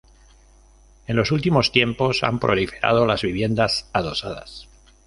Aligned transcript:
En 1.05 1.15
los 1.15 1.31
últimos 1.31 1.71
tiempos, 1.71 2.23
han 2.23 2.39
proliferado 2.39 3.05
las 3.05 3.21
viviendas 3.21 3.87
adosadas. 3.93 4.67